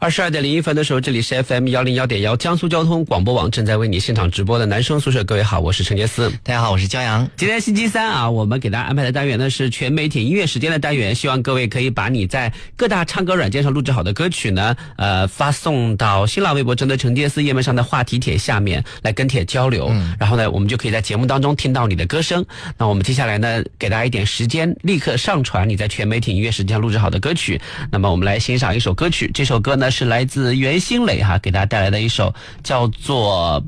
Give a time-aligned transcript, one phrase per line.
[0.00, 5.22] 二十二点零一分的时候，这里是 FM 幺零幺点幺江苏交通广播网正在为你现场直播的男生宿舍。
[5.24, 6.30] 各位好，我是陈杰思。
[6.42, 7.28] 大家好，我是焦阳。
[7.36, 19.88] 今天星期三啊，我们给大家安排的单元呢是全媒体音乐时间的单元，希望各位可以把你在各大唱歌软件上录制好的歌曲呢，呃，发送到新浪微博针对陈杰思页面上的话题帖下面来跟帖交流。
[19.90, 20.16] 嗯。
[20.18, 22.42] 然后呢，我们就可以在节目当中听到你的歌声。
[22.78, 27.60] 那我们接下来呢，给大家一点时间，立刻上传你在全媒体音乐时间上录制好的歌曲。
[27.92, 33.62] 那么我们来欣赏一首歌曲，这首歌呢是来自袁新磊哈给大家带来的一首叫做。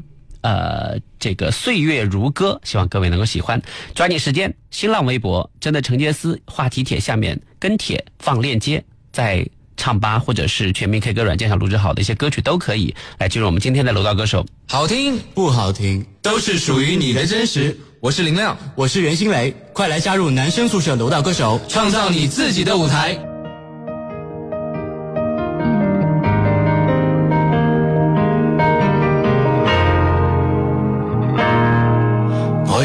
[0.45, 3.63] 呃，这个岁月如歌，希望各位能够喜欢。
[3.95, 14.45] 抓紧时间，新浪微博真的陈杰斯话题帖下面跟帖放链接，在唱吧或者是全民 K 歌软件上录制好的一些歌曲都可以来进入我们今天的楼道歌手。
[14.67, 17.79] 好听不好听，都是属于你的真实。
[18.01, 23.17] 我是林亮，我是袁新磊，快来加入男生宿舍楼道歌手，创造你自己的舞台。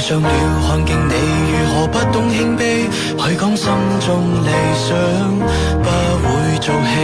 [0.07, 0.29] 上了
[0.65, 1.15] 看见你
[1.51, 3.67] 如何不懂谦卑，去讲心
[3.99, 4.49] 中理
[4.87, 4.95] 想，
[5.83, 5.89] 不
[6.23, 6.95] 会做戏，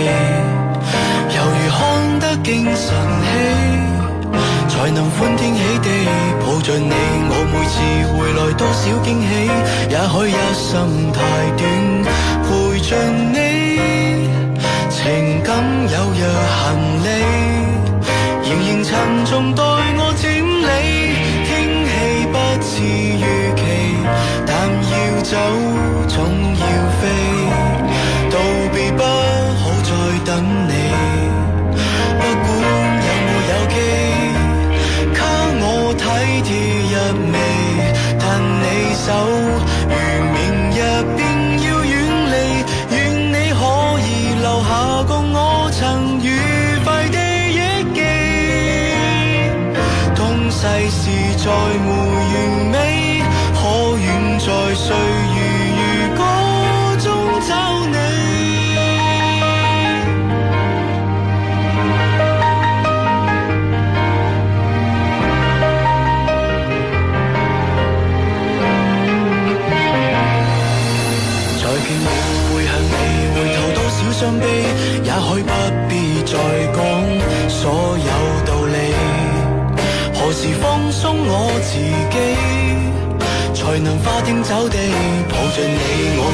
[1.35, 1.79] 犹如看
[2.21, 3.27] 得见神气，
[4.69, 5.89] 才能欢天喜地
[6.45, 6.95] 抱着你。
[7.27, 7.75] 我每次
[8.13, 9.51] 回来多少惊喜，
[9.89, 10.71] 也许一生
[11.11, 11.19] 太
[11.57, 11.61] 短，
[12.45, 12.47] 陪
[12.79, 12.89] 着
[13.33, 13.35] 你，
[14.89, 15.51] 情感
[15.91, 16.23] 有若
[16.55, 16.63] 行
[17.03, 17.07] 李，
[18.47, 18.91] 仍然沉
[19.25, 19.61] 重待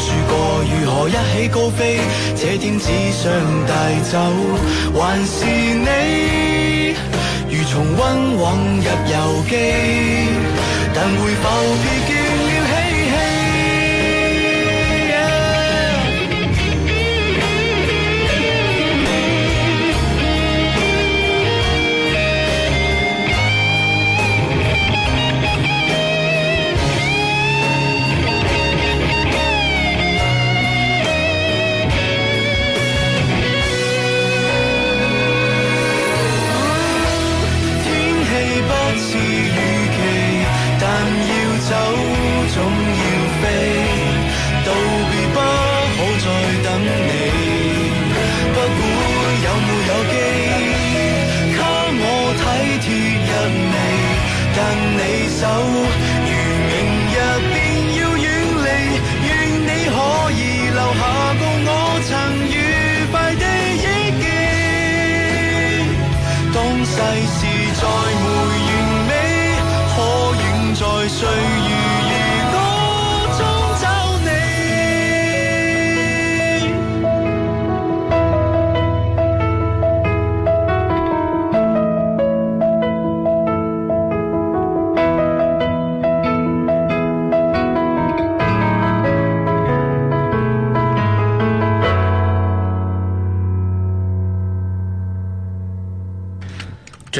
[0.09, 0.33] 住过
[0.63, 1.99] 如何一起高飞，
[2.35, 3.31] 这天只想
[3.67, 3.71] 带
[4.11, 4.17] 走，
[4.97, 6.95] 还是你
[7.49, 7.99] 如重温
[8.41, 9.13] 往日游
[9.47, 9.51] 记，
[10.95, 11.45] 但会否
[11.83, 11.85] 疲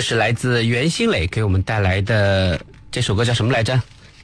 [0.10, 2.60] 是来自袁新磊给我们带来的
[2.90, 3.80] 这首歌，叫什么来着？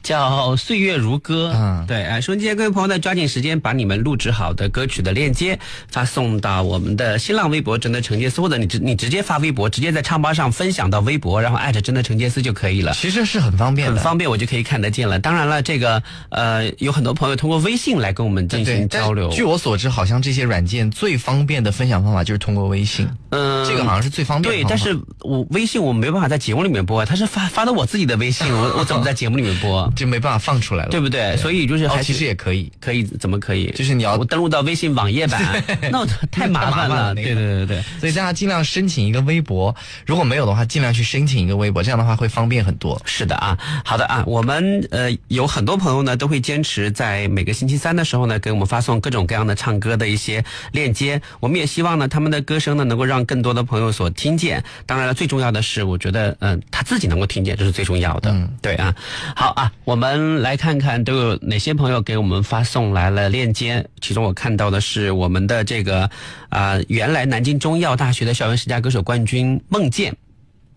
[0.06, 1.50] 叫《岁月如歌》。
[1.56, 5.58] 嗯对，哎，收音机各位朋友呢，抓紧时间把你们录制好的歌曲的链接
[5.90, 12.92] 发送到我们的新浪微博“真的陈杰斯”，或者你直你直接发微博，直接在唱吧上分享到微博，然后艾特“真的陈杰斯”就可以了。
[12.94, 15.18] 其实是很方便的，很方便，我就可以看得见了。
[15.18, 19.28] 当然了，这个呃，有很多朋友通过微信来跟我们进行交流。
[19.30, 23.08] 据我所知，好像这些软件最方便的分享方法就是通过微信。
[23.30, 29.92] 嗯，这个好像是最方便的对，但是我微信我没办法在节目里面播，他是发发到我自己的微信，我我怎么在节目里面播？
[29.96, 31.36] 就没办法放出来了，对不对？
[31.38, 32.70] 所以就是哦其实也可以。
[32.80, 33.70] 可以，怎么可以？
[33.72, 35.42] 就是你要我登录到微信网页版，
[35.90, 37.14] 那太麻烦了。
[37.14, 37.82] 那个对对对对。
[37.98, 39.74] 所以大家尽量申请一个微博，
[40.06, 43.00] 如果没有的话，尽量去申请一个微博，这样的话会方便很多。
[43.04, 54.62] 是的啊，好的啊，我们呃有很多朋友呢都会坚持在每个星期三的时候呢给我们发送各种各样的唱歌的一些链接，我们也希望呢他们的歌声呢能够让更多的朋友所听见。
[54.84, 58.30] 当然了，最重要的是，我觉得嗯、呃他自己能够听见，这是最重要的。
[58.30, 58.94] 嗯，对啊。
[59.34, 66.10] 好啊，我们来看看都有哪些朋友给我们发送来了链接，其中我看到的是我们的这个
[66.48, 70.12] 啊、原来南京中医药大学的校园十佳歌手冠军孟健。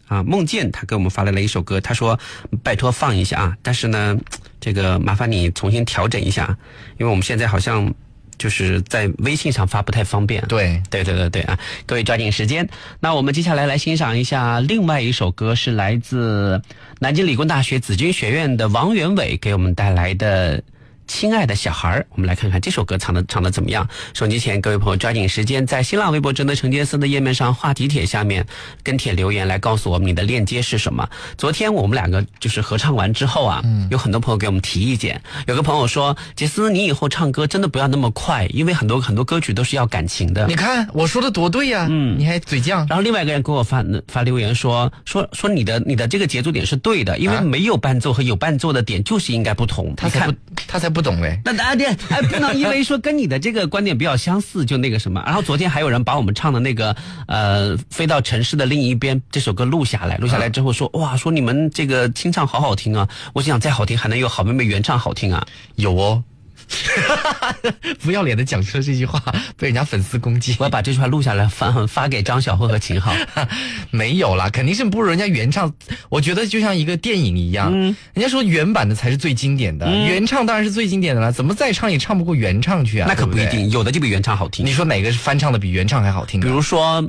[0.06, 2.20] 啊，孟健他给我们发来了一首歌，他说
[2.62, 4.16] 拜托放一下啊，但是呢，
[4.62, 6.56] 这个麻烦你重新调整一下，
[7.00, 7.92] 因为我们现在好像
[8.40, 10.42] 就是在微信上发不太方便。
[10.48, 12.68] 对，对对对对啊，各位抓紧时间。
[13.00, 16.60] 那我们接下来来欣赏一下另外一首歌，是来自
[16.98, 20.64] 南京理工大学紫金学院的王元伟给我们带来的。
[21.10, 23.86] 亲爱的小孩儿，我们来看看这首歌唱的唱的怎么样。
[24.14, 28.46] 手机前各位朋友抓紧时间，在新浪微博“真的陈杰斯”的页面上话题帖下面
[28.84, 31.10] 跟帖留言，来告诉我们你的链接是什么。
[31.36, 35.20] 昨天我们两个就是合唱完之后啊，有很多朋友给我们提意见。
[35.48, 42.88] 有个朋友说：“杰斯，你以后唱歌真的不要那么快，因为很多很多歌曲都是要感情的。”你看我说的多对呀、嗯，你还嘴犟。
[42.88, 49.92] 然后另外一个人给我发发留言说说说你的你的这个节奏点是对的，因为啊没有伴奏和有伴奏的点就是应该不同。
[49.98, 50.34] 他才不，
[50.68, 51.40] 他才不懂哎。
[51.46, 55.22] 那大家哎，不能因为说跟你的这个观点比较相似就那个什么。
[55.26, 56.96] 然后昨天还有人把我们唱的那个
[57.28, 63.08] 呃《飞到城市的另一边》这首歌录下来，录下来之后说、哇，说你们这个清唱好好听啊！
[63.34, 65.46] 我想再好听还能有好妹妹原唱好听啊！
[65.76, 66.24] 有哦，
[68.02, 69.22] 不要脸的讲出了这句话，
[69.58, 70.66] 被人家粉丝攻击我。
[70.66, 73.14] 要把这句话录下来发发给张小慧和秦昊。
[73.92, 75.74] 没有啦，肯定是不如人家原唱。
[76.10, 81.32] 我觉得就像一个电影一样，人家说原版的才是最经典的，原唱当然是最经典的了。
[81.32, 83.06] 怎么再唱也唱不过原唱去啊？
[83.08, 83.52] 那可不一对对。
[83.52, 84.66] 定，有的就比原唱好听。
[84.66, 86.48] 你说哪个是翻唱的比原唱还好听的？
[86.48, 87.04] 比如说，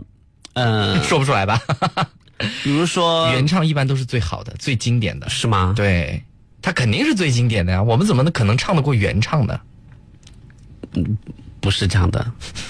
[0.55, 1.61] 嗯、 说不出来吧？
[2.65, 5.29] 比如说原唱一般都是最好的、最经典的。
[5.29, 5.75] 是吗？
[5.77, 6.23] 对，
[6.62, 7.83] 他肯定是最经典的呀。
[7.83, 9.61] 我们怎么能可能唱得过原唱呢？
[11.61, 12.25] 不是这样的，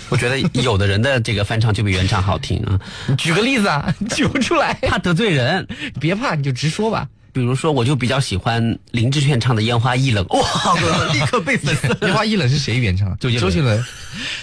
[0.08, 5.66] 我觉得有的人的这个翻唱就比原唱好听啊，你 举个例子啊， 举不出来，怕得罪人。
[6.00, 7.08] 别怕，你就直说吧。
[7.32, 13.16] 比如说，我就比较喜欢林志炫唱的《烟花易冷》，哇，我立刻被粉丝 烟花易冷是谁原唱？
[13.18, 13.84] 周杰伦周杰伦，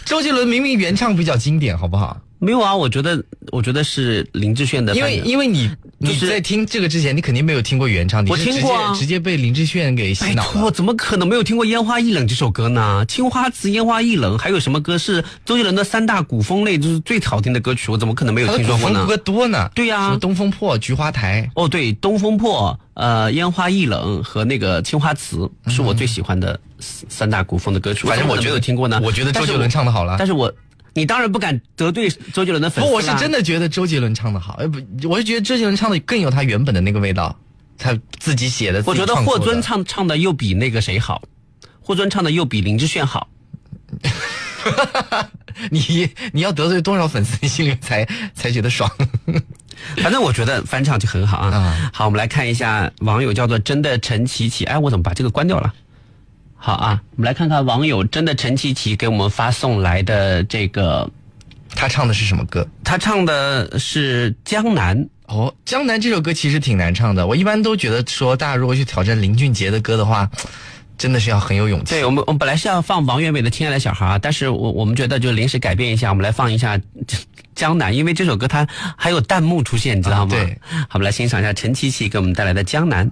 [0.05, 2.17] 周杰伦明明原唱比较经典，好不好？
[2.39, 10.71] 没有啊，我觉得，我觉得是林志炫的，因为因为你你就是在听这个之前，你肯定没有听过原唱，你我听过直接被林志炫给洗脑了。
[10.71, 13.03] 怎么可能没有听过《烟花易冷》这首歌呢？
[13.07, 17.91] 青花瓷、烟花易冷，还有什么歌是周杰伦的三大古风类就是最好听的歌曲？
[17.91, 19.01] 我怎么可能没有听说过呢？
[19.01, 19.69] 古风歌多呢。
[19.73, 28.05] 对呀什么东风破、菊花台，哦，对，东风破、呃，烟花易冷和那个青花瓷是我最喜欢的三三大古风的歌曲。
[28.05, 29.01] 反正我觉得听过呢。
[29.03, 30.53] 我觉得周杰伦唱的好了但是我
[30.97, 37.37] 你当然不敢得罪周杰伦的粉丝不，我是真的觉得周杰伦唱的好，呃不，我是觉得周杰伦唱的更有他原本的那个味道，
[37.77, 38.81] 他自己写的。
[38.83, 41.21] 我觉得霍尊唱唱的又比那个谁好，
[41.81, 43.29] 霍尊唱的又比林志炫好。
[45.69, 48.91] 你你要得罪多少粉丝，你心里才才觉得爽？
[49.97, 51.55] 反正我觉得翻唱就很好啊。
[51.55, 55.71] 啊好，我们来看一下网友叫做真的陈琪琪，哎，我怎么把这个关掉了？
[56.57, 61.09] 好啊，我们来看看网友真的陈琪琪给我们发送来的这个，
[61.75, 62.67] 他唱的是什么歌？
[62.83, 64.97] 他唱的是《江南》。
[65.27, 67.27] 哦，《江南》这首歌其实挺难唱的。
[67.27, 70.29] 我一般都觉得说，大家如果去挑战林俊杰的歌的话，
[70.97, 71.91] 真的是要很有勇气。
[71.91, 76.77] 对我们，我们本来是要放王源伟的《亲爱的小孩》啊，但是我我们觉得就临时改变一下，我们来放一下
[77.53, 78.65] 《江南》，因为这首歌它
[78.97, 80.33] 还有弹幕出现，你知道吗？
[80.33, 83.05] 啊对好，我们来欣赏一下陈琪琪给我们带来的《江南》。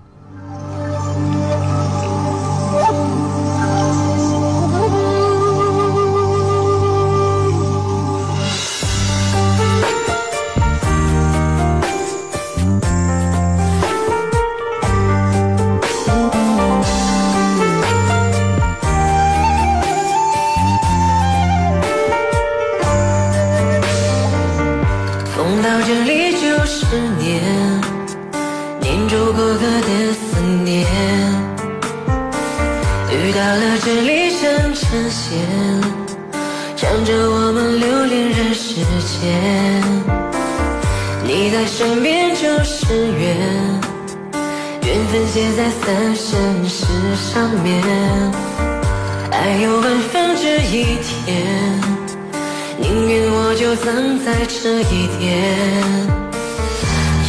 [53.85, 55.29] 能在这一点，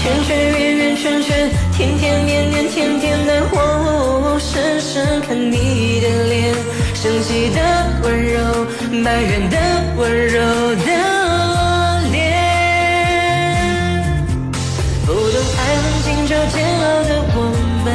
[0.00, 6.54] 圈圈圆圆圈圈，天天年年天天的我，深深看你的脸，
[6.94, 7.60] 生气的
[8.02, 8.40] 温柔，
[8.90, 9.58] 埋怨的
[9.98, 10.40] 温柔
[10.76, 10.88] 的
[12.10, 12.24] 脸，
[15.04, 17.38] 不懂爱恨情愁煎熬的我
[17.84, 17.86] 们，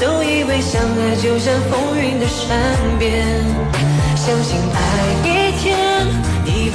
[0.00, 2.56] 都以为相爱就像风云的善
[2.98, 3.22] 变，
[4.16, 4.78] 相信爱
[5.28, 5.45] 一。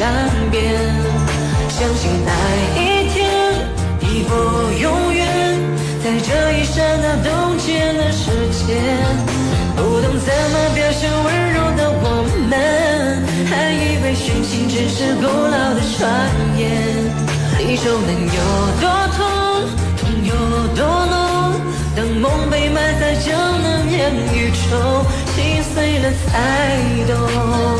[0.00, 0.08] 善
[0.50, 0.62] 变，
[1.68, 2.32] 相信爱
[2.74, 3.20] 一天
[4.00, 4.32] 抵过
[4.80, 5.28] 永远，
[6.02, 8.30] 在这一刹那冻结了时
[8.66, 8.80] 间，
[9.76, 16.00] 不懂怎么表现温柔的我们，还以为殉情只是古老的传
[16.56, 16.64] 言。
[17.58, 18.40] 离愁能有
[18.80, 18.88] 多
[19.18, 19.20] 痛，
[19.98, 20.32] 痛有
[20.74, 20.80] 多
[21.10, 21.60] 浓？
[21.94, 25.04] 当梦被埋在江南烟雨中，
[25.36, 26.32] 心碎了才
[27.06, 27.79] 懂。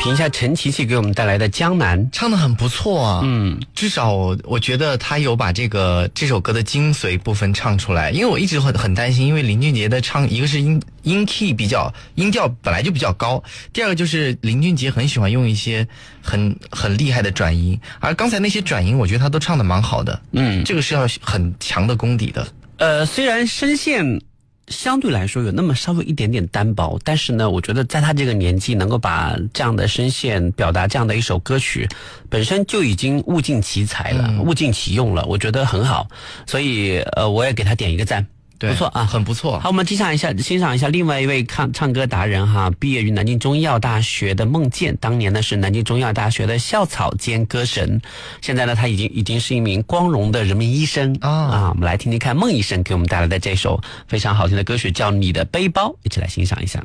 [0.00, 3.20] 评一下陈琪琪给我们带来的《江南》，唱的很不错啊。
[3.22, 4.14] 嗯，至少
[4.44, 8.10] 我觉得他有把这个这首歌的精髓部分唱出来。
[8.10, 15.86] 因为我一直很很担心，因为林俊杰的唱，一个是音音 key 比较音调本来就比较高，第二个就是林俊杰很喜欢用一些
[16.22, 20.18] 很很厉害的转音，而刚才那些转音，我觉得他都唱的蛮好的。
[20.32, 22.48] 嗯，这个是要很强的功底的。
[22.78, 24.18] 呃，虽然声线。
[24.70, 31.88] 相对来说有那么稍微一点点单薄，但是呢，我觉得在他这个年纪能够把这样的声线表达这样的一首歌曲，
[32.28, 36.08] 本身就已经物尽其才了，物尽其用了，我觉得很好，
[36.46, 38.26] 所以呃，我也给他点一个赞。
[38.68, 39.58] 不错啊，很不错。
[39.58, 48.00] 好，我们欣赏一下，欣赏一下另外一位唱唱歌达人哈，毕业于南京中医药大学的孟健，当年呢是南京中医药大学的校草兼歌神，
[48.42, 51.70] 现在呢他已经已经是一名光荣的人民医生啊啊！
[51.70, 56.84] 我们来听听看孟医生给我们带来的这首非常好听的歌曲，叫《你的背包》，一起来欣赏一下。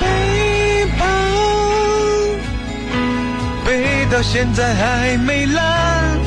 [4.21, 6.19] 到现在还没烂，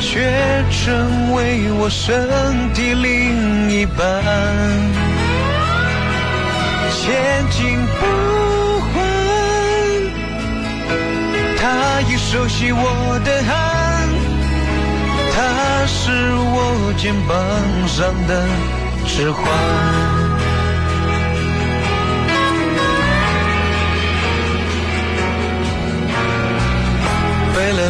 [0.00, 3.98] 却成为我身体另一半。
[6.92, 8.06] 千金不
[8.92, 9.02] 换，
[11.58, 14.08] 他已熟悉我的汗，
[15.34, 17.34] 他是我肩膀
[17.88, 18.46] 上的
[19.04, 20.23] 指环。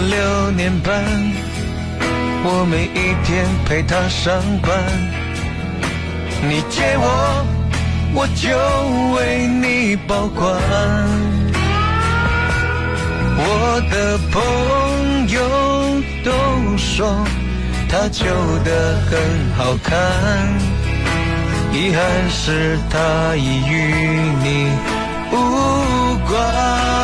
[0.09, 1.03] 六年半，
[2.45, 4.71] 我每一天陪他上班，
[6.49, 7.47] 你借我。
[8.17, 8.49] 我就
[9.17, 10.45] 为你保管。
[13.37, 15.41] 我的朋友
[16.23, 16.31] 都
[16.77, 17.27] 说
[17.89, 18.25] 他旧
[18.65, 18.71] 的
[19.11, 19.11] 很
[19.57, 19.93] 好看，
[21.73, 23.73] 遗憾是他已与
[24.45, 24.71] 你
[25.33, 25.35] 无
[26.29, 27.04] 关。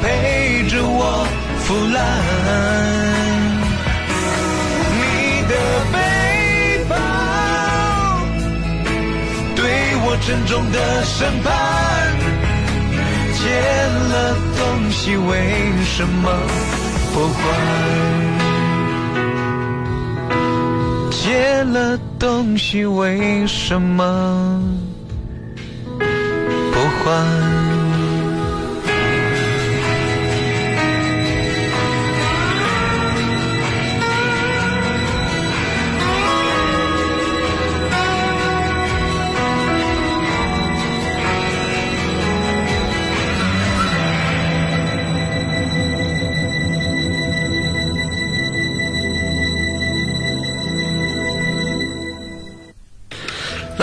[0.00, 1.26] 陪着我
[1.60, 1.96] 腐烂。
[4.96, 5.02] 你
[5.48, 5.52] 的
[5.92, 5.96] 背
[6.88, 6.92] 包
[9.56, 9.62] 对
[10.04, 11.48] 我沉重的审判，
[13.34, 13.42] 借
[14.10, 14.12] 了
[14.58, 15.32] 东西为
[15.84, 16.30] 什么
[17.12, 17.42] 不还？
[21.10, 24.60] 借了东西为什么
[25.98, 26.78] 不？
[27.02, 27.63] 还。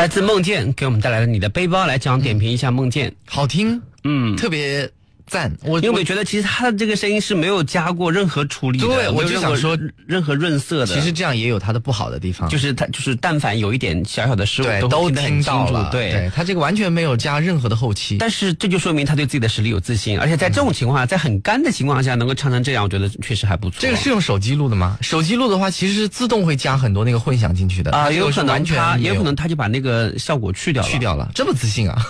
[0.02, 4.92] 来自梦见给我们带来的你的背包，来讲点评一下梦见，好听，嗯，特别。
[5.28, 10.88] 赞，我因为我觉得其实他的这个声音是没有加过任何处理的，对，我就想说任何润色的。
[10.88, 15.90] 其实这样也有他的不好的地方，就是他就是但凡有一点小小的失误，都听到了。
[15.92, 23.78] 对，他这个完全没有加任何的后期，但是这就说明他对自己的实力有自信，而且在这种情况下，在很干的情况下能够唱成这样，我觉得确实还不错。
[23.80, 24.98] 这个是用手机录的吗？
[25.02, 32.02] 手机录的话，其实是自动会加很多那个混响进去的啊，有可能他也有可能他就把那个效果去掉了，去掉了，这么自信啊！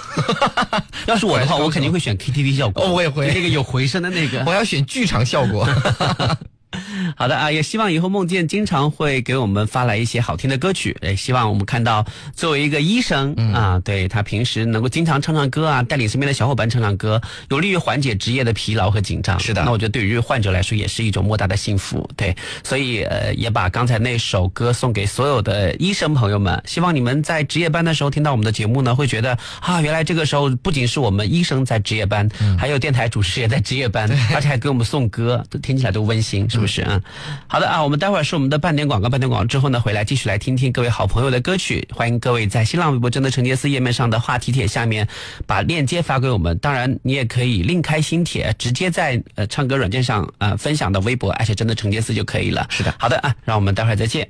[1.08, 4.01] 要是我的话， 我肯定会选 KTV 效果，我也会那个有回声。
[4.01, 5.67] 的那个，我要选剧场效果。
[7.15, 10.95] 好的啊，也希望以后梦见经常会给我们发来一些好听的歌曲。
[11.01, 12.05] 也希望我们看到
[12.36, 19.39] 作为一个医生啊，对他平时能够经常唱唱歌啊，带领身边的小伙伴唱唱歌，有利于缓解职业的疲劳和紧张。
[19.39, 22.10] 是的，那我觉得对于患者来说也是一种莫大的幸福。
[22.15, 26.62] 对，所以呃，也把刚才那首歌送给所有的医生朋友们。
[26.65, 37.02] 希望你们在值夜班的时候听到我们的节目呢，会觉得啊，原来这个时候不仅是我们医生在值夜班，还有电台主持也在值夜班，而且还给我们送歌，都听起来都温馨，是不是啊？
[37.47, 41.88] 好的啊，我们待会儿是我们的半点广告，半点广告之后呢，回来继续来听听各位好朋友的歌曲。
[41.91, 45.08] 欢迎各位在新浪微博“真的陈杰斯”页面上的话题帖下面
[45.47, 46.56] 把链接发给我们。
[46.60, 52.67] 当然，你也可以另开新帖，直接在呃唱歌软件上呃分享到微博，而且真的陈杰斯就可以了。
[52.69, 54.30] 是的，好的啊，让我们待会儿再见。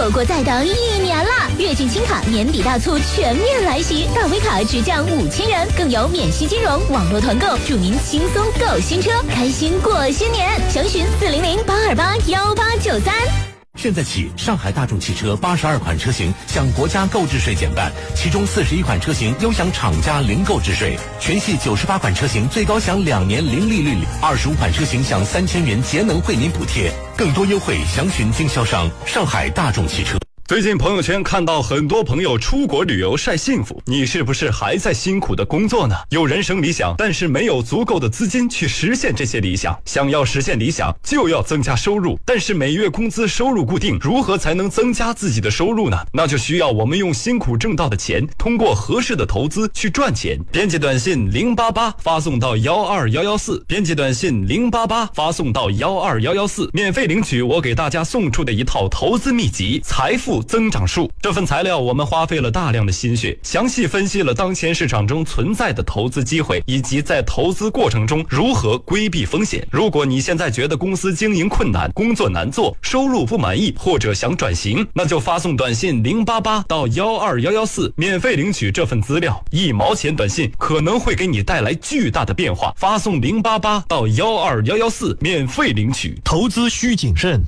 [0.00, 1.30] 错过再等一年了。
[1.58, 10.58] 粤俊轻卡年底大促全面来袭，大 V 卡直降五千元，更有免息金融、网络团购，祝您轻松购新车，开心过新年。
[10.70, 13.49] 详询四零零八二八幺八九三。
[13.76, 30.18] 现在起，上海大众汽车八十二款车型享国家购置税减半，其中四十一款车型优享厂家零购置税，全系九十八款车型最高享两年零利率，二十五款车型享三千元节能惠民补贴，更多优惠详询经销商上海大众汽车。
[30.50, 35.94] 最近朋友圈看到很多朋友出国旅游晒幸福，你是不是还在辛苦的工作呢？
[36.08, 39.78] 有人生理想，但是没有足够的资金去实现这些理想。
[39.84, 45.96] 想要实现理想，就要增加收入，但是每月工资收入固定，如何才能增加自己的收入呢？
[46.12, 50.36] 那就需要我们用辛苦挣到的钱，通过合适的投资去赚钱。
[50.50, 60.38] 编辑短信零八八发送到幺二幺幺四，编辑短信零八八发送到幺二幺幺四，免费领取我给大家送出的一套投资秘籍《财富》。
[60.42, 69.66] 增长数这份材料，我们花费了大量的心血，详细分析了当前市场中存在的投资机会，以及在投资过程中如何规避风险。
[69.70, 79.42] 如果你现在觉得公司经营困难、工作难做、收入不满意，或者想转型，那就发送短信零八八到幺二幺幺四，免费领取这份资料。
[79.50, 82.74] 一毛钱短信可能会给你带来巨大的变化。
[82.76, 86.18] 发送零八八到幺二幺幺四，免费领取。
[86.24, 87.42] 投资需谨慎。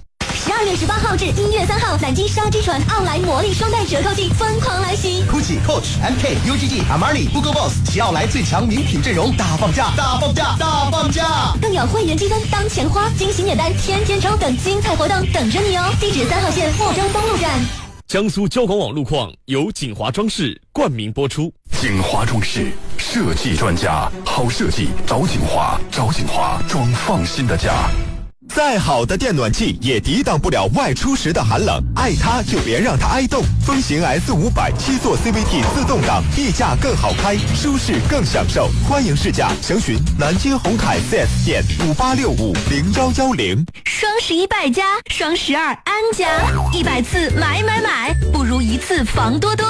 [0.62, 11.52] 十二月十八号至一月三号，南京沙之船奥莱魔力双待折扣季疯狂来袭！GUCCI、Coach、MK、UGG、Armani、Hugo Boss，齐奥莱最强名品阵容大放价，大放价，大放价！
[11.60, 15.92] 更有会员积分当钱花，惊喜免单，天天抽等精彩活动等着你哦！
[15.98, 17.50] 地址三号线霍州东路站。
[18.06, 21.52] 江苏交广网路况由锦华装饰冠名播出。
[21.80, 27.90] 锦华装饰设计专家，好设计找锦华，找锦华装放心的家。
[28.54, 33.42] 再好的电暖气也抵挡不了外出时的寒冷，爱它就别让它挨冻。
[33.64, 38.70] 风行 S 五百七座 CVT 自动挡，溢价更好开，舒适更享受。
[38.86, 43.64] 欢迎试驾，详询南京宏凯 4S 店五八六五零幺幺零。
[43.86, 46.28] 双十一败家，双十二安家，
[46.74, 49.66] 一百次买买买不如一次房多多。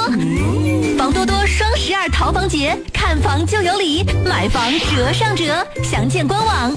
[0.99, 6.77] 房多多双十二淘房节，看房就有礼，买房折上折，详见官网。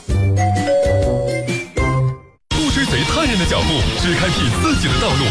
[3.09, 5.25] 他人的脚步，只开辟自己的道路。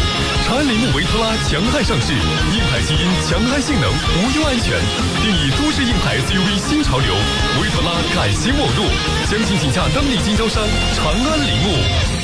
[0.45, 4.79] 长安铃木维特拉强悍上市，硬派基因，强悍性能，无忧安全，
[5.23, 7.15] 定义都市硬派 SUV 新潮流。
[7.61, 8.83] 维特拉改型陌路，
[9.25, 10.63] 详情请洽当地经销商
[10.95, 12.14] 长安铃木。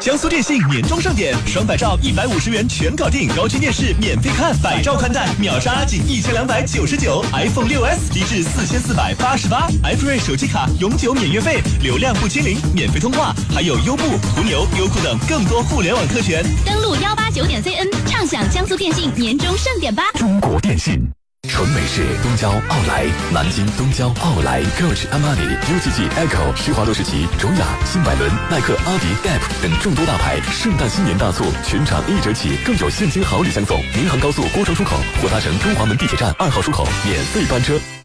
[0.00, 16.44] 江苏电信年终盛典，双百兆一百五十元全搞定，高清电视免费看，百兆宽带秒杀仅一千两百九十九，iPhone 六 S 低至四千四百八十八，iPhone 手机卡永久免月费，流量不清零，免费通话，还有优步、途牛、优酷等更多互联网特权。
[16.64, 20.04] 登录幺八九点 CN，畅享江苏电信年终盛典吧！
[20.14, 21.17] 中国电信。
[21.48, 33.80] 纯美式东郊奥莱，南京东郊奥莱，Coach、阿玛尼、UGG、Echo、施华洛世奇、卓雅、新百伦、耐克、阿迪、Gap 等众多大牌，圣诞新年大促，全场一折起，更有现金好礼相送。
[33.94, 37.97] 宁杭高速郭庄出口，或搭乘中华门地铁站二号出口免费班车。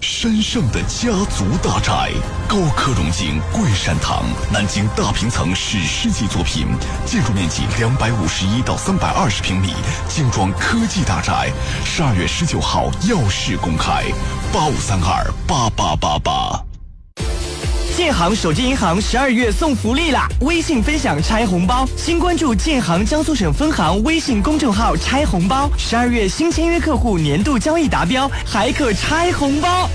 [0.00, 2.10] 山上的家族大宅，
[2.46, 6.66] 高科荣景桂山堂，南京大平层史诗级作品，
[7.06, 9.72] 建筑面积两百五十一到三百二十平米，
[10.08, 11.50] 精装科技大宅。
[11.84, 14.04] 十二月十九号耀世公开，
[14.52, 16.65] 八五三二八八八八。
[17.96, 20.28] 建行手机银行十二月送福利啦！
[20.42, 29.88] 微信分享拆红包，新关注建行江苏省分行微信公众号拆红包，十二月新签约客户年度交易达标还可拆红包。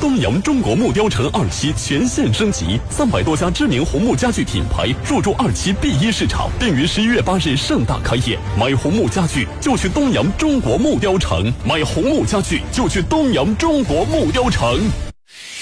[0.00, 8.36] 东阳中国木雕城二期全线升级，三百多家知名红木家具品牌入驻二期 B 一市场，并于十一月八日盛大开业。
[8.58, 14.80] 买红木家具就去东阳中国木雕城，买红木家具就去东阳中国木雕城。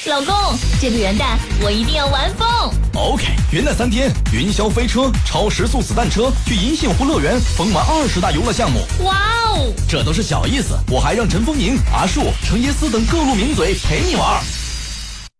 [0.09, 0.35] 老公，
[0.81, 2.49] 这个元旦我一定要玩疯。
[2.95, 8.81] OK，元旦三天，云霄飞车、超时速子弹车，去银杏湖乐园疯玩二十大游乐项目。
[9.05, 9.15] 哇
[9.53, 14.43] 哦，这都是小意思，我还让陈风宁、阿树、程耶思等各路名嘴陪你玩。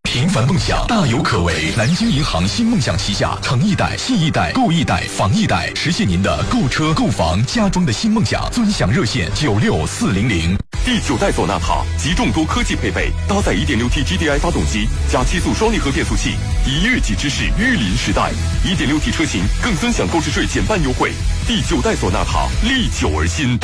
[0.03, 8.47] 平凡梦想大有可为，南京银行新梦想旗下诚一贷、信一贷、购一贷、房一贷，实现您的购车、购房、家装的新梦想。
[8.53, 10.59] 尊享热线九六四零零。
[10.89, 16.31] 第九代索纳塔及众多科技配备，搭载 1.6T GDI 发动机加七速双离合变速器，
[16.65, 18.33] 一跃即之势御林时代。
[18.65, 21.13] 1.6T 车型更尊享购置税减半优惠。
[21.47, 23.59] 第九代索纳塔历久而新。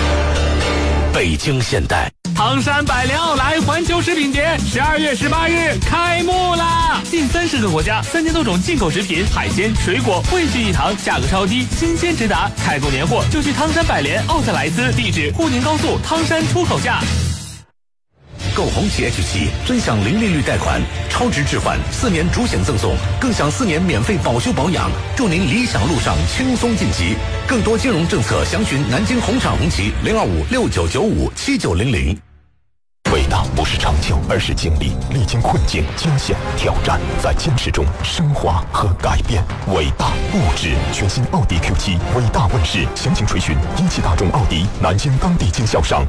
[1.15, 2.11] 北京现代。
[2.35, 7.01] 唐山百联奥莱环球食品节十二月十八日开幕啦！
[7.05, 12.51] 近三十个国家、三千多种进口食品、海鲜、水果汇聚一堂，价格超低，新鲜直达。
[12.57, 17.01] 采购年货就去唐山百联奥特莱斯，地址沪宁高速唐山出口价。
[18.55, 27.17] 购红旗 H 七，尊享零利率贷款、超值置换、四年主险赠送，更享四年免费保修保养，祝您理想路上轻松晋级。
[27.49, 32.17] 更多金融政策，详询南京红场红旗零二五六九九五七九零零。
[33.13, 39.43] 伟大不是成就，而是经历，历经困境、惊险、挑战，在坚持中升华和改变。
[39.75, 46.07] 伟大不止，全新奥迪 Q 七伟大问世，详情垂询一汽大众奥迪南京当地经销商。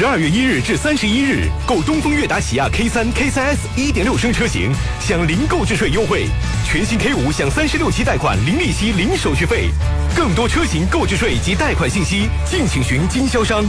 [0.00, 6.20] 十二月一日至三十一日，购东风悦达起亚 K 三、K 三 S 一点六升车型，享零购置税优惠；
[6.64, 9.68] 全新 K 五享三十六期贷款，零利息、零手续费。
[10.16, 13.62] 更多车型购置税及贷款信息，敬请询经销商。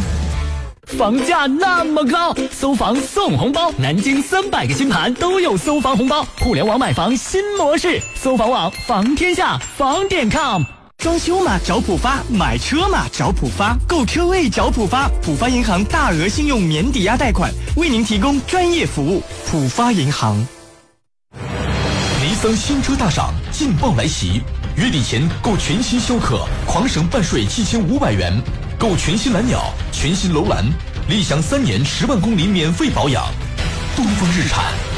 [0.97, 10.63] 房价那么高，搜房送红包，南京三百个新盘都有搜房红包，互联网买房新模式，搜房网房天下房点 com。
[11.01, 15.09] 装修嘛找浦发，买车嘛找浦发，购车位找浦发。
[15.23, 19.23] 浦发银行大额信用免抵押贷款，为您提供专业服务。
[19.49, 20.37] 浦发银行。
[21.33, 24.43] 尼桑新车大赏劲爆来袭，
[24.75, 28.39] 月底前购全新逍客，狂省办税七千五百元；
[28.77, 30.63] 购全新蓝鸟、全新楼兰，
[31.09, 33.25] 立享三年十万公里免费保养。
[33.95, 34.90] 东风日产。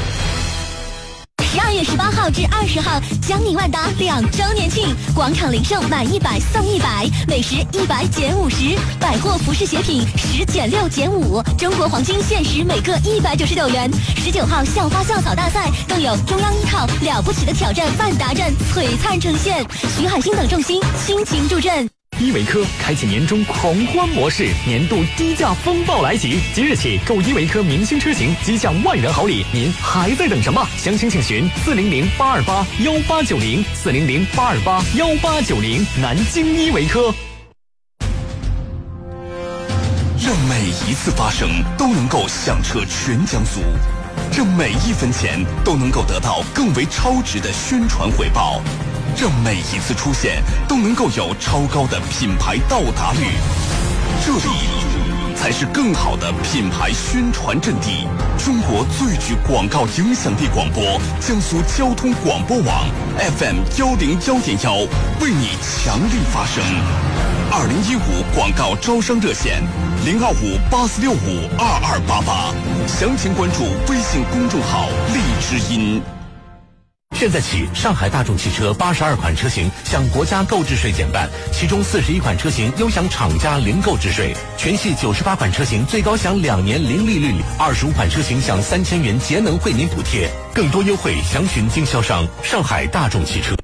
[1.74, 13.90] 月十八号至二十号，江宁万达两周年庆，广场零售满一百送一百，美食一百减五十，百货服饰鞋品十减六减五，中国黄金限时每个一百九十九元。
[14.16, 19.66] 十九号校花校草大赛更有中央一套了不起的挑战万达镇璀璨呈现，
[19.98, 21.93] 徐海星等众星倾情助阵。
[22.20, 26.38] 依维柯开启年终狂欢模式，年度低价风暴来袭！
[26.54, 30.64] 即日起购依维柯明星车型即享万元好礼，您还在等什么？
[30.76, 37.12] 详情请询四零零八二八幺八九零四零零八二八幺八九零南京依维柯。
[40.24, 43.60] 让每一次发声都能够响彻全江苏，
[44.32, 48.62] 让每一分钱都能够得到更为超值的宣传回报。
[49.16, 53.20] 让每一次出现都能够有超高的品牌到达率，
[54.24, 58.08] 这里才是更好的品牌宣传阵地。
[58.36, 60.82] 中国最具广告影响力广播——
[61.20, 62.86] 江苏交通广播网
[63.38, 64.74] FM 幺零幺点幺，
[65.20, 66.62] 为你强力发声。
[67.52, 69.62] 二零一五广告招商热线：
[70.04, 72.52] 零二五八四六五二二八八，
[72.88, 76.02] 详情关注微信公众号“荔枝音”。
[77.14, 90.28] 现在起，上海大众汽车八十二款车型享国家购置税减半，其中四十一款车型优享厂家零购置税；全系九十八款车型最高享两年零利率，二十五款车型享三千元节能惠民补贴。
[90.52, 93.63] 更多优惠详询经销商上海大众汽车。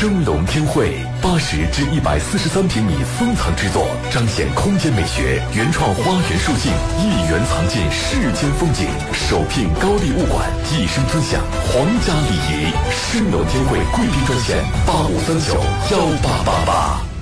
[0.00, 8.86] 升龙天汇八十至一百四十三平米封藏之作，彰显空间美学，原创花园树境，一元藏尽世间风景。
[9.12, 12.70] 首聘高丽物管，一生尊享皇家礼仪。
[12.92, 15.54] 升龙天汇贵宾专线八五三九
[15.90, 17.17] 幺八八八。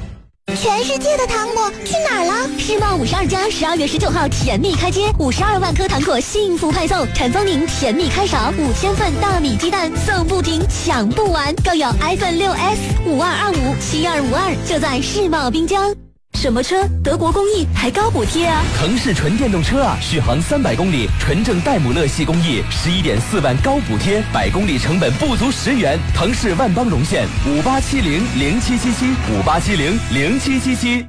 [0.55, 2.49] 全世界的糖果去哪儿了？
[2.59, 11.55] 世贸五十二家十二月十九号甜蜜开街，五十二万颗糖果幸福派送，陈丰宁甜蜜开勺，五千份大米鸡蛋送不停，抢不完。
[11.57, 15.95] 更有 iPhone 六 S 五二二五七二五二，就在世贸滨江。
[16.37, 16.87] 什么车？
[17.03, 18.63] 德国工艺还高补贴啊！
[18.77, 25.99] 腾势纯电动车啊，续航三百公里，纯正戴姆勒系工艺，十一点四万高补贴，百公里成本不足十元。
[26.15, 31.07] 腾势万邦荣线五八七零零七七七五八七零零七七七。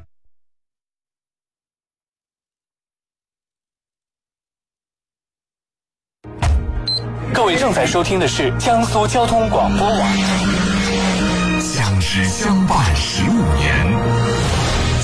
[7.33, 10.13] 各位正在收听的是江苏交通广播网。
[11.59, 13.85] 相识相伴十五年，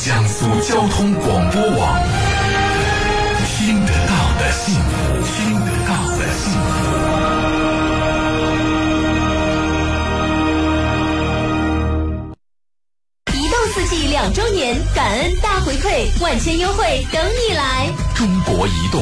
[0.04, 2.04] 江苏交通广播网，
[3.48, 4.92] 听得到的幸福，
[5.24, 6.76] 听得到的幸福。
[13.32, 17.90] 移动四 G 两周年感恩大回馈，万千优惠等你来！
[18.14, 19.02] 中国移动。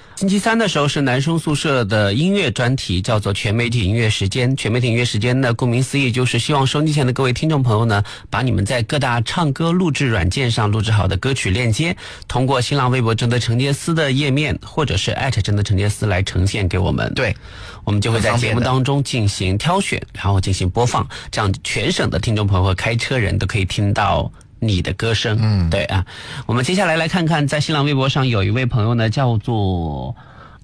[0.21, 4.55] 星期三的时候是男生宿舍的音乐专题，叫做全媒体音乐时间。
[4.55, 17.11] 全媒体音乐时间呢，顾名思义就是希望收机前的各位听众朋友呢，把你们在各大唱歌录制软件上录制好的歌曲链接，通过新浪微博“真的陈杰斯”的页面，或者是艾特真的陈杰斯来呈现给我们。
[17.15, 17.35] 对，
[17.83, 24.31] 我们就会在节目当中进行挑选，然后进行播放，这样全省的听众朋友和开车人都可以听到。
[24.63, 26.05] 你的歌声，嗯，对啊，
[26.45, 30.15] 我们接下来来看看，在新浪微博上有一位朋友呢，叫做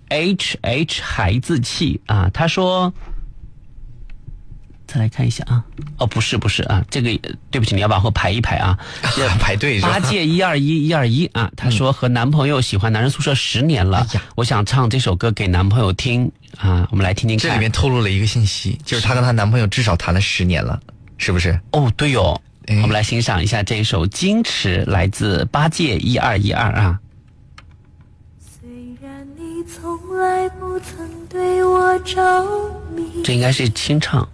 [0.10, 2.00] H H 孩子气。
[2.06, 2.94] 啊，他说，
[4.86, 5.64] 再来看一下啊，
[5.98, 7.10] 哦，不是不是啊，这个
[7.50, 8.78] 对不起，你要往后排一排啊，
[9.42, 9.94] 排队是吧？
[9.94, 14.06] 八届一二一一二一啊，他说和男朋友喜欢男人宿舍十年了，
[14.36, 20.80] 我想唱这首歌给男朋友听啊，我们来听听看，这里面透露了一个信息，就是她跟她男朋友至少谈了十年了，
[21.18, 21.60] 是不是？
[21.72, 22.40] 哦，对哦。
[22.69, 26.99] 我们来欣赏一下这一首《矜持》，来自八戒一二一二啊。
[28.38, 28.69] 虽
[29.01, 32.45] 然你从来不曾对我着
[32.93, 34.27] 迷，这应该是清唱。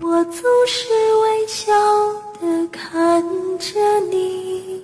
[0.00, 0.34] 我总
[0.68, 0.86] 是
[1.22, 1.72] 微笑
[2.42, 3.22] 的看
[3.58, 4.82] 着你，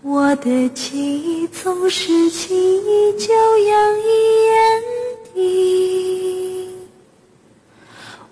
[0.00, 4.02] 我的情意总是轻易就洋溢
[4.46, 4.82] 眼
[5.34, 6.57] 底。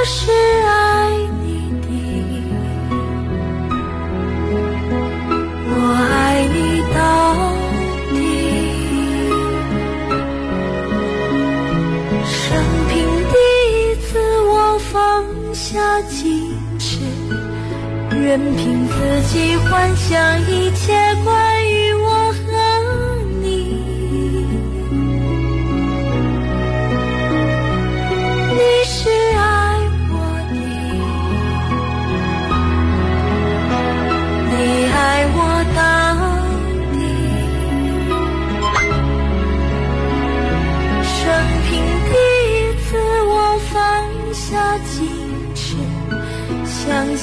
[0.00, 1.10] 我是爱
[1.42, 1.88] 你的，
[5.66, 5.74] 我
[6.12, 6.56] 爱你
[6.94, 6.96] 到
[8.12, 8.14] 底。
[12.24, 12.38] 生
[12.88, 12.94] 平
[13.32, 13.34] 第
[13.74, 14.06] 一次，
[14.46, 14.94] 我放
[15.52, 15.66] 下
[16.08, 16.22] 矜
[16.78, 16.86] 持，
[18.10, 18.94] 任凭自
[19.32, 21.34] 己幻想一切关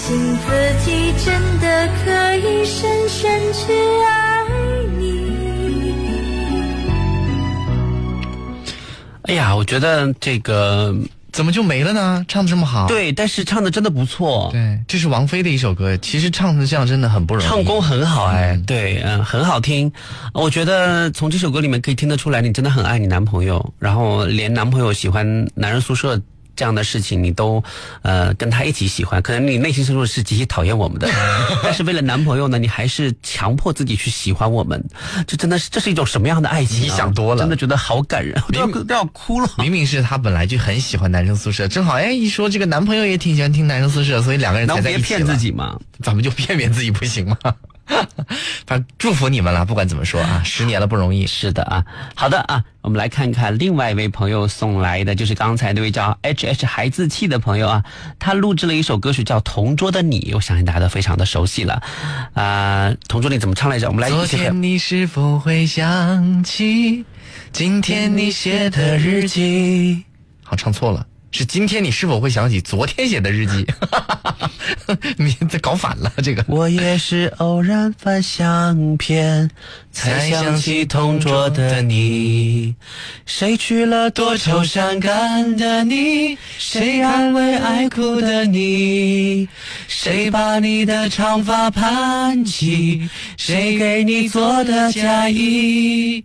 [0.08, 4.46] 信自己真的可以深深去爱
[5.00, 5.04] 你。
[9.24, 10.96] 哎呀，我觉得这个。
[11.32, 12.24] 怎么就没了呢？
[12.30, 14.48] 唱的这么好，对，但是唱的真的不错。
[14.54, 19.92] 对，这是王菲的一首歌，其实唱的这样真的很不容易，唱功很好哎，对，嗯，很好听。
[20.34, 26.22] 我觉得从这首歌里面可以听得出来，你真的很爱你男朋友，然后连男朋友喜欢男人宿舍。
[26.56, 27.64] 这样的事情你都，
[28.02, 31.10] 呃，跟他一起喜欢，可能你内心深处是极其讨厌我们的，
[31.64, 34.84] 但是为了男朋友呢，你还是强迫自己去喜欢我们，
[35.28, 36.82] 这真的是这是一种什么样的爱情？
[36.82, 39.50] 你想多了，真的觉得好感人，都要都要哭了。
[39.58, 45.00] 明明是他本来就很喜欢男生宿舍，正好哎一说这个男朋友也挺喜欢听男生宿舍，所以两个人才在一起。
[45.00, 47.38] 别骗自己嘛， 咱们就骗骗自己不行吗？
[48.66, 51.28] 反正祝福你们了，不管怎么说啊， 十年了不容易。
[51.28, 57.84] 是的啊，好的啊，我们来看看另外一位朋友送来的，就是刚才那位叫 H H 孩子气的朋友啊，
[58.18, 61.82] 他录制了一首歌曲叫《同桌的你》，我相信大家都非常的熟悉了
[62.34, 62.92] 啊。
[63.08, 63.88] 同桌你怎么唱来着？
[63.88, 64.10] 我们来。
[64.10, 67.06] 昨天你是否会想起
[67.52, 70.04] 今天你写的日记？
[70.44, 71.06] 好，唱错了。
[71.38, 73.68] 是今天你是否会想起昨天写的日记？
[75.20, 76.46] 你这搞反了，这个。
[76.48, 79.52] 我也是偶然翻相片，
[79.92, 82.74] 才想起同桌的你。
[83.26, 86.38] 谁娶了多愁善感的你？
[86.58, 89.50] 谁安慰爱哭的你？
[89.90, 93.10] 谁把你的长发盘起？
[93.36, 96.24] 谁给你做的嫁衣？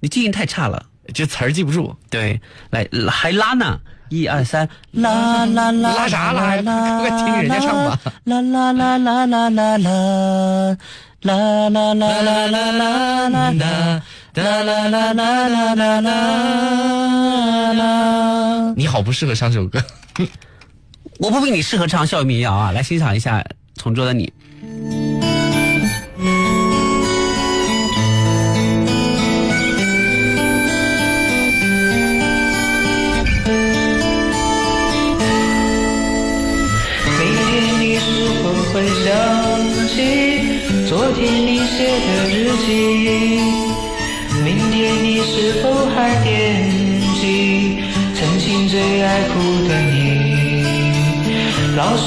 [0.00, 0.84] 你记性太差了，
[1.14, 1.96] 这词儿记不住。
[2.10, 2.38] 对，
[2.68, 3.80] 来还拉呢。
[4.10, 6.56] 一二三，啦啦啦，拉啥拉？
[7.00, 7.98] 快听人家唱吧。
[8.24, 10.76] 啦啦啦啦啦啦啦，
[11.22, 14.02] 啦啦啦啦啦啦啦啦，
[14.34, 16.00] 啦啦啦啦啦啦
[17.72, 18.74] 啦。
[18.76, 19.82] 你好，不适合唱这首歌。
[21.18, 22.72] 我不比你适合唱校园民谣啊！
[22.72, 23.40] 来欣赏一下
[23.76, 24.26] 《同桌的你》。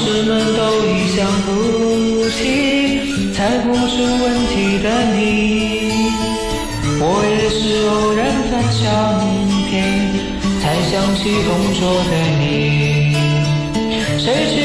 [0.04, 1.48] 老师们都已想不
[2.28, 5.18] 起猜不出问题的你。
[7.00, 8.84] 我也是偶然翻相
[9.70, 9.72] 片，
[10.60, 11.48] 才想起同
[11.80, 12.44] 桌的你。
[14.18, 14.56] 谁知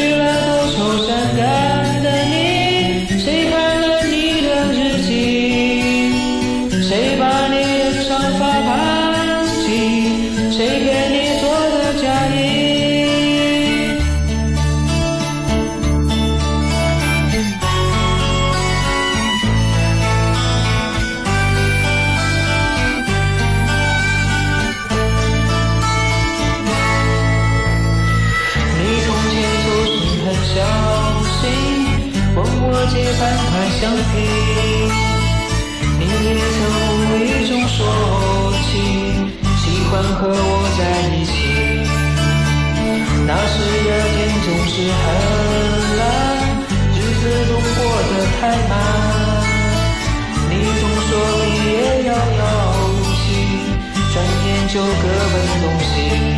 [48.39, 48.71] 太慢。
[50.49, 51.09] 你总说
[51.43, 52.41] 毕业遥遥
[52.77, 53.19] 无期，
[54.13, 54.15] 转
[54.47, 56.28] 眼就各奔东西。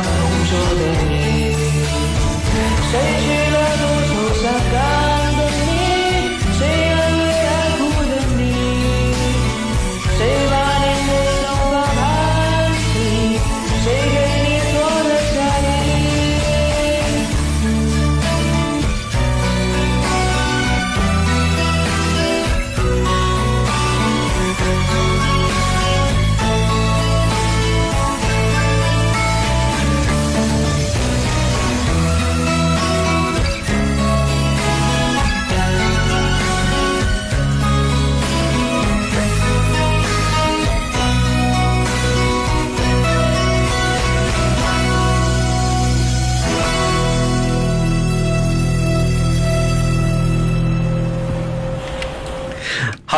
[0.00, 0.99] 给她讲同桌的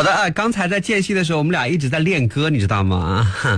[0.02, 3.24] 好的，刚才在间隙的时候，我们俩一直在练歌，你知道吗？
[3.44, 3.56] 啊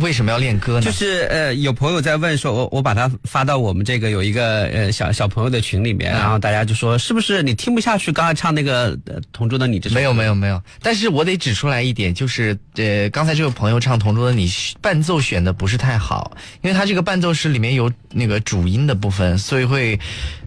[0.00, 0.82] 为什么要练歌呢？
[0.82, 9.90] 就是呃，有朋友在问说，我我把它发到我们这个有一个呃小小朋友的群里面，然后大家就说是不是你听不下去刚才唱那个呃《同桌的你》这？
[9.90, 14.48] 没有没有没有，但是我得指出来一点，就是呃，刚才这位朋友唱《同桌的你》，
[14.80, 19.98] 伴奏选的不是太好，因为他这个伴奏是里面有那个主音的部分，所以会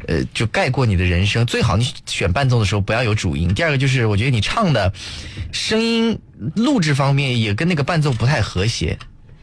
[0.08, 1.46] 呃就盖过你的人声。
[1.46, 3.54] 最好你选伴奏的时候不要有主音。
[3.54, 4.92] 第二个就是我觉得你唱的
[5.52, 6.18] 声音
[6.56, 8.98] 录制方面也跟那个伴奏不太和谐，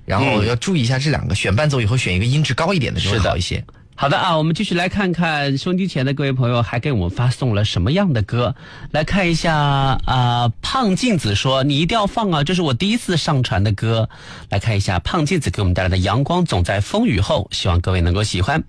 [0.08, 1.34] 然后嗯要注意一下这两个。
[1.34, 3.62] 选伴奏以后选一个音质高一点的就会是的好一些。
[3.94, 8.54] 好的啊，我们继续来看看收音机前的各位朋友还给我们发送了什么样的歌。
[8.92, 14.08] 来看一下啊、胖镜子说你一定要放啊，这是我第一次上传的歌。
[14.50, 18.62] 来看一下胖镜子给我们带来的《阳光总在风雨后》，希望各位能够喜欢。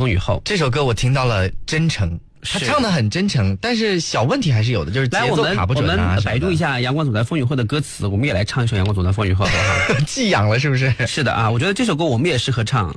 [0.00, 0.40] 风雨后。
[0.46, 9.54] 这首歌我听到了真诚，他唱的很真诚，但是小问题还是有的，就是节奏们我卡不准啊们什么的百度一下《阳光总在风雨后》的歌词，我们也来唱一首《阳光总在风雨后》，好
[9.88, 10.00] 不好？
[10.06, 10.90] 寄养了是不是？
[11.06, 12.96] 是的啊，我觉得这首歌我们也适合唱。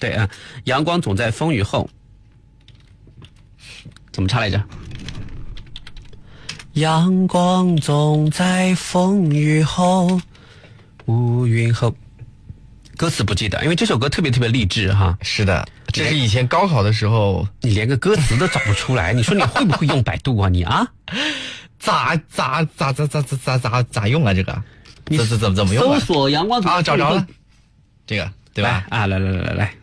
[0.00, 0.28] 对啊，
[0.64, 1.88] 阳光总在风雨后，
[4.10, 4.60] 怎么唱来着？
[6.72, 10.20] 阳光总在风雨后，
[11.06, 11.94] 乌云后。
[12.98, 15.16] 歌词不记得，因为这首歌特别特别励志哈。
[15.22, 20.48] 是的，这是以前高考的时候，你连个歌词都找不出来，你说你会不会用百度啊？
[20.48, 20.84] 你啊？
[21.78, 24.34] 咋咋咋咋咋咋咋咋咋用啊？
[24.34, 24.52] 这个，
[25.06, 26.00] 怎怎怎么怎么用啊？
[26.00, 27.24] 搜索阳光啊，找着了，
[28.04, 28.84] 这个对吧？
[28.90, 29.74] 啊，来来来来来，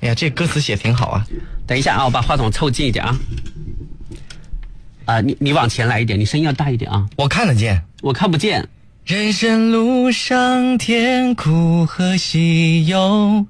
[0.00, 1.26] 哎呀，这歌词写挺好啊。
[1.66, 3.18] 等一下啊，我把话筒凑近一点啊。
[5.04, 7.06] 啊，你你往前来一点，你声音要大一点啊。
[7.16, 8.66] 我看得见，我看不见。
[9.04, 13.44] 人生路上甜苦和喜忧，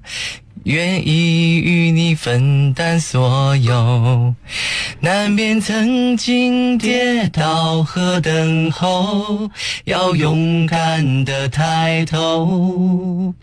[0.63, 4.33] 愿意与你分担所有。
[5.01, 9.49] 难免曾经跌倒和等候，
[9.83, 13.33] 要勇敢的抬头。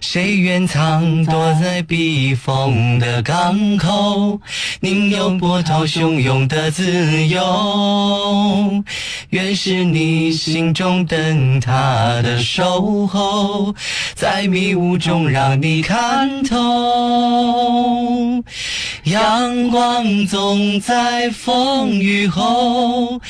[0.00, 4.40] 谁愿藏躲在避风的港口，
[4.80, 8.84] 宁有波涛汹涌的自由。
[9.30, 11.72] 愿是你心中灯塔
[12.22, 13.74] 的守候，
[14.14, 16.59] 在迷雾中让你看透。
[19.04, 23.20] 阳光总在风雨后，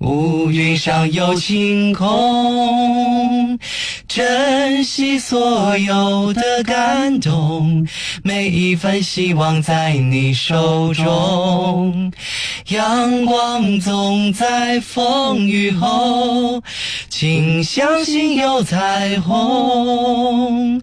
[0.00, 3.58] 乌云上有晴空。
[4.06, 7.86] 珍惜所有的感动，
[8.24, 12.12] 每一份希望在你手中。
[12.68, 16.60] 阳光总在风雨后，
[17.08, 20.82] 请相信有彩虹。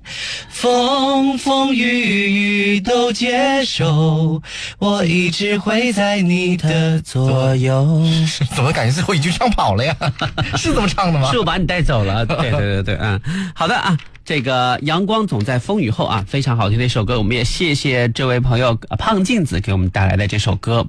[0.49, 4.41] 风风雨雨都接受，
[4.79, 8.03] 我一直会在你的左右。
[8.55, 9.95] 怎么感觉最后一句唱跑了呀？
[10.57, 11.31] 是这么唱的吗？
[11.31, 12.25] 是我把你带走了。
[12.27, 13.19] 对对对对，嗯，
[13.55, 20.85] 好的啊，这个阳光总在风雨后啊，非常好听的一首歌，我们也谢谢这位朋友呃胖镜子给我们带来的这首歌。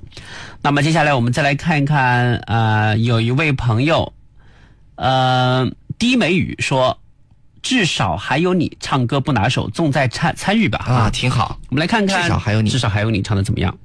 [0.62, 4.12] 那么接下来我们再来看一看，呃，有一位朋友，
[4.96, 6.98] 呃，低眉雨说。
[7.62, 11.58] 至少还有你唱歌不拿手，重在参参与吧啊，挺好。
[11.68, 13.76] 我们来看看，至少还有你，至少还有你唱的怎么样？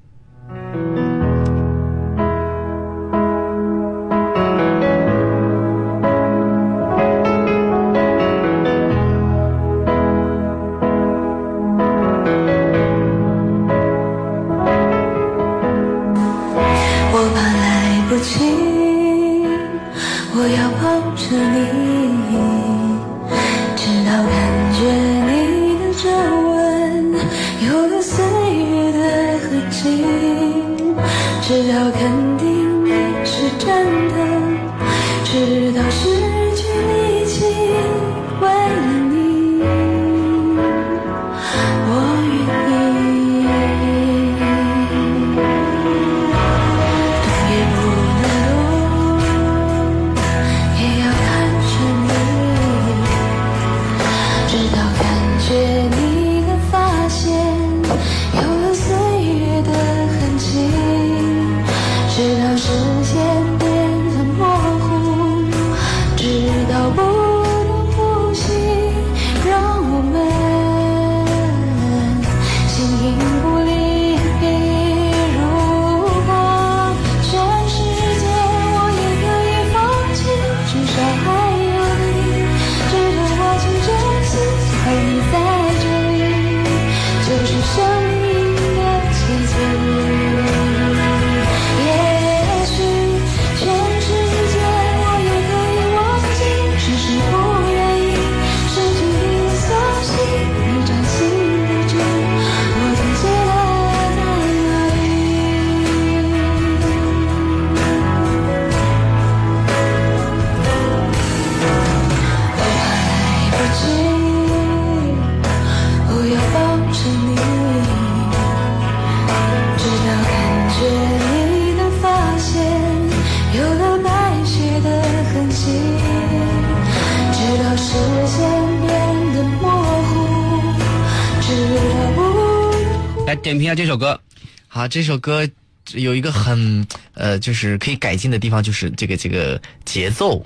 [134.83, 135.47] 好，这首歌
[135.93, 140.45] 有一个很呃，就是可以改进的地方，就是这个这个节奏。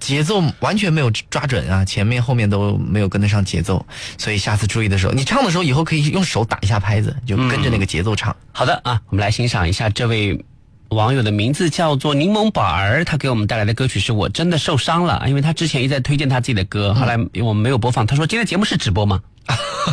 [0.00, 3.86] 节奏完全没有抓准啊，前面后面都没有跟得上节奏，
[4.18, 8.34] 所以下次注意的时候，你唱的时候以后可以用手打一下拍子，就跟着那个节奏唱。
[8.50, 10.44] 好的啊，我们来欣赏一下这位
[10.88, 18.04] 网友的名字叫做柠檬宝儿，他给我们带来的歌曲是我真的受伤了，因为他之前一直在推荐他自己的歌，后来我们没有播放。
[18.04, 19.22] 他说今天节目是直播吗？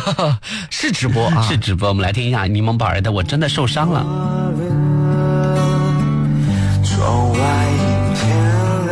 [0.70, 1.88] 是直播啊，是直播。
[1.88, 4.00] 我们来听一下柠檬宝儿的《我真的受伤了》。
[6.84, 8.36] 窗外阴天
[8.86, 8.90] 了，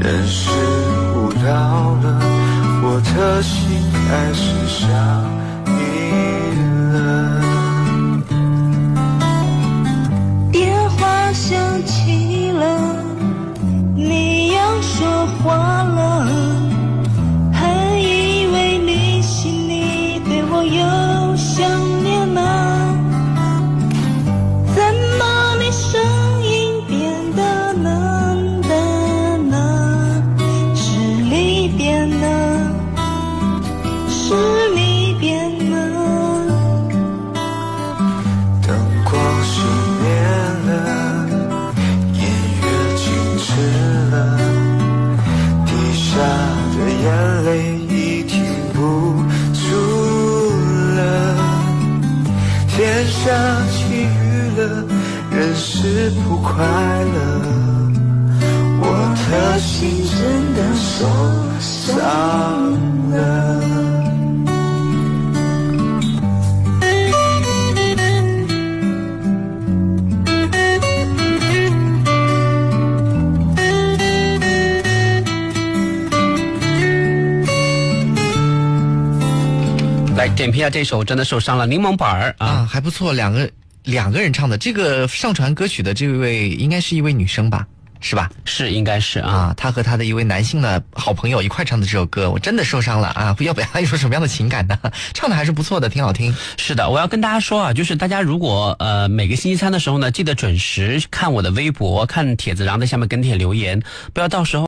[0.00, 0.50] 人事
[1.14, 2.20] 无聊了，
[2.82, 3.58] 我的心
[4.08, 4.88] 开始想
[80.64, 83.50] 下这首《真的受伤了》，柠檬板儿啊，啊，还不错，两个
[83.82, 84.56] 两个人唱的。
[84.56, 87.66] 这个上传歌曲的这位应该是一位女生吧？
[88.00, 88.30] 是吧？
[88.44, 89.30] 是，应该是啊。
[89.30, 93.34] 啊，她和她的一位男性的好朋友一块唱的这首歌，我真的受伤了啊！
[93.40, 94.78] 要表达一种什么样的情感呢？
[95.14, 96.34] 唱的还是不错的，挺好听。
[96.58, 104.62] 是的，我要跟大家说啊，就是大家如果呃每个星期三的时候呢，记得准时看我的微博，看帖子，然后在下面跟帖留言，不要到时候。